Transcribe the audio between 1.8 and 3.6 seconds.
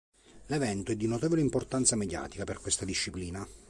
mediatica per questa disciplina.